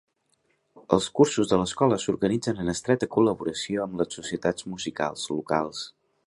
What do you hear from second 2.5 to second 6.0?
en estreta col·laboració amb les societats musicals locals.